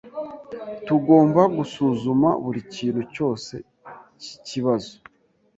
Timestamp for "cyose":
3.13-3.53